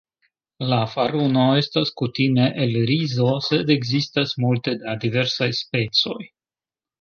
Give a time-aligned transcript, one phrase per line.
[0.69, 6.19] La faruno estas kutime el rizo, sed ekzistas multe da diversaj specoj.